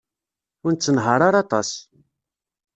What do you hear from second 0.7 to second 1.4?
nettenhaṛ ara